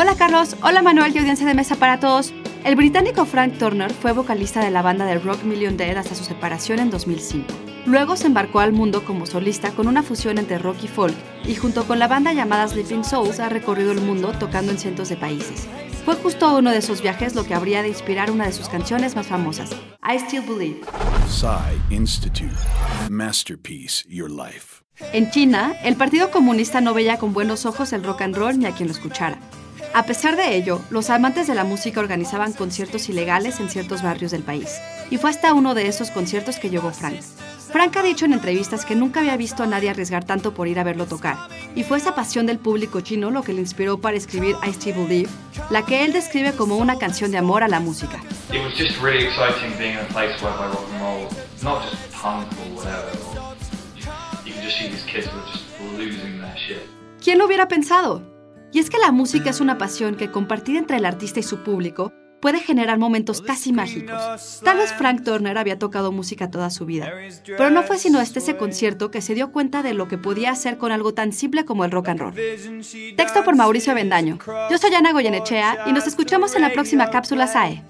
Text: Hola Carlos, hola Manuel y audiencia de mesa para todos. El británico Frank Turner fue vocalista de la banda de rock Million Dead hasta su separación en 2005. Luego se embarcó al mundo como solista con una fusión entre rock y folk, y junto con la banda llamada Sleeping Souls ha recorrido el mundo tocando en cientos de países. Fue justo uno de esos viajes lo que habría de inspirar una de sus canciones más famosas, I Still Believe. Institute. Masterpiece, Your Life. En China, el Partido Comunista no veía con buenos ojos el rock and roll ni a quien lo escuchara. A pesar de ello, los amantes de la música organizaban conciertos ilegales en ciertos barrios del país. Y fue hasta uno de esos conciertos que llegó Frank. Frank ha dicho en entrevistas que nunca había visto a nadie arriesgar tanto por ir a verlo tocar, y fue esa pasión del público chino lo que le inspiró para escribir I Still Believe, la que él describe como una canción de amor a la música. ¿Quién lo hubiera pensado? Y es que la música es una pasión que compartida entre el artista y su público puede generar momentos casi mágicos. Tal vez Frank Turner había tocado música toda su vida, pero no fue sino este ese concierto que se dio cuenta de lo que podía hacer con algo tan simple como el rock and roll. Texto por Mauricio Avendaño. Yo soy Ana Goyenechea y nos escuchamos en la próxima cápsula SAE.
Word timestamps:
Hola 0.00 0.14
Carlos, 0.14 0.54
hola 0.62 0.80
Manuel 0.80 1.12
y 1.12 1.18
audiencia 1.18 1.44
de 1.44 1.54
mesa 1.54 1.74
para 1.74 1.98
todos. 1.98 2.32
El 2.62 2.76
británico 2.76 3.26
Frank 3.26 3.58
Turner 3.58 3.92
fue 3.92 4.12
vocalista 4.12 4.60
de 4.60 4.70
la 4.70 4.80
banda 4.80 5.04
de 5.04 5.18
rock 5.18 5.42
Million 5.42 5.76
Dead 5.76 5.96
hasta 5.96 6.14
su 6.14 6.22
separación 6.22 6.78
en 6.78 6.88
2005. 6.88 7.44
Luego 7.84 8.14
se 8.14 8.28
embarcó 8.28 8.60
al 8.60 8.72
mundo 8.72 9.04
como 9.04 9.26
solista 9.26 9.72
con 9.72 9.88
una 9.88 10.04
fusión 10.04 10.38
entre 10.38 10.58
rock 10.58 10.84
y 10.84 10.86
folk, 10.86 11.16
y 11.44 11.56
junto 11.56 11.84
con 11.84 11.98
la 11.98 12.06
banda 12.06 12.32
llamada 12.32 12.68
Sleeping 12.68 13.02
Souls 13.02 13.40
ha 13.40 13.48
recorrido 13.48 13.90
el 13.90 14.00
mundo 14.00 14.30
tocando 14.38 14.70
en 14.70 14.78
cientos 14.78 15.08
de 15.08 15.16
países. 15.16 15.66
Fue 16.04 16.14
justo 16.14 16.56
uno 16.56 16.70
de 16.70 16.78
esos 16.78 17.02
viajes 17.02 17.34
lo 17.34 17.42
que 17.42 17.54
habría 17.54 17.82
de 17.82 17.88
inspirar 17.88 18.30
una 18.30 18.46
de 18.46 18.52
sus 18.52 18.68
canciones 18.68 19.16
más 19.16 19.26
famosas, 19.26 19.70
I 20.08 20.20
Still 20.20 20.42
Believe. 20.42 20.82
Institute. 21.90 22.54
Masterpiece, 23.10 24.04
Your 24.08 24.30
Life. 24.30 24.84
En 25.12 25.28
China, 25.32 25.74
el 25.82 25.96
Partido 25.96 26.30
Comunista 26.30 26.80
no 26.80 26.94
veía 26.94 27.18
con 27.18 27.32
buenos 27.32 27.66
ojos 27.66 27.92
el 27.92 28.04
rock 28.04 28.22
and 28.22 28.36
roll 28.36 28.60
ni 28.60 28.66
a 28.66 28.72
quien 28.72 28.86
lo 28.88 28.94
escuchara. 28.94 29.40
A 29.98 30.04
pesar 30.04 30.36
de 30.36 30.54
ello, 30.54 30.80
los 30.90 31.10
amantes 31.10 31.48
de 31.48 31.56
la 31.56 31.64
música 31.64 31.98
organizaban 31.98 32.52
conciertos 32.52 33.08
ilegales 33.08 33.58
en 33.58 33.68
ciertos 33.68 34.00
barrios 34.00 34.30
del 34.30 34.44
país. 34.44 34.78
Y 35.10 35.16
fue 35.16 35.28
hasta 35.28 35.52
uno 35.54 35.74
de 35.74 35.88
esos 35.88 36.12
conciertos 36.12 36.60
que 36.60 36.70
llegó 36.70 36.92
Frank. 36.92 37.20
Frank 37.72 37.96
ha 37.96 38.04
dicho 38.04 38.24
en 38.24 38.32
entrevistas 38.32 38.84
que 38.84 38.94
nunca 38.94 39.18
había 39.18 39.36
visto 39.36 39.64
a 39.64 39.66
nadie 39.66 39.90
arriesgar 39.90 40.22
tanto 40.22 40.54
por 40.54 40.68
ir 40.68 40.78
a 40.78 40.84
verlo 40.84 41.06
tocar, 41.06 41.36
y 41.74 41.82
fue 41.82 41.98
esa 41.98 42.14
pasión 42.14 42.46
del 42.46 42.60
público 42.60 43.00
chino 43.00 43.32
lo 43.32 43.42
que 43.42 43.52
le 43.52 43.60
inspiró 43.60 44.00
para 44.00 44.16
escribir 44.16 44.54
I 44.64 44.72
Still 44.72 44.94
Believe, 44.94 45.30
la 45.68 45.84
que 45.84 46.04
él 46.04 46.12
describe 46.12 46.52
como 46.52 46.76
una 46.76 46.96
canción 46.96 47.32
de 47.32 47.38
amor 47.38 47.64
a 47.64 47.68
la 47.68 47.80
música. 47.80 48.20
¿Quién 57.20 57.38
lo 57.38 57.46
hubiera 57.46 57.66
pensado? 57.66 58.37
Y 58.72 58.78
es 58.78 58.90
que 58.90 58.98
la 58.98 59.12
música 59.12 59.50
es 59.50 59.60
una 59.60 59.78
pasión 59.78 60.16
que 60.16 60.30
compartida 60.30 60.78
entre 60.78 60.98
el 60.98 61.06
artista 61.06 61.40
y 61.40 61.42
su 61.42 61.62
público 61.62 62.12
puede 62.40 62.60
generar 62.60 62.98
momentos 62.98 63.42
casi 63.42 63.72
mágicos. 63.72 64.60
Tal 64.64 64.76
vez 64.76 64.92
Frank 64.92 65.24
Turner 65.24 65.58
había 65.58 65.78
tocado 65.78 66.12
música 66.12 66.50
toda 66.50 66.70
su 66.70 66.86
vida, 66.86 67.10
pero 67.46 67.70
no 67.70 67.82
fue 67.82 67.98
sino 67.98 68.20
este 68.20 68.38
ese 68.38 68.56
concierto 68.56 69.10
que 69.10 69.20
se 69.20 69.34
dio 69.34 69.50
cuenta 69.52 69.82
de 69.82 69.94
lo 69.94 70.08
que 70.08 70.18
podía 70.18 70.52
hacer 70.52 70.78
con 70.78 70.92
algo 70.92 71.14
tan 71.14 71.32
simple 71.32 71.64
como 71.64 71.84
el 71.84 71.90
rock 71.90 72.08
and 72.08 72.20
roll. 72.20 72.34
Texto 73.16 73.44
por 73.44 73.56
Mauricio 73.56 73.92
Avendaño. 73.92 74.38
Yo 74.70 74.78
soy 74.78 74.94
Ana 74.94 75.12
Goyenechea 75.12 75.84
y 75.86 75.92
nos 75.92 76.06
escuchamos 76.06 76.54
en 76.54 76.62
la 76.62 76.72
próxima 76.72 77.10
cápsula 77.10 77.46
SAE. 77.46 77.82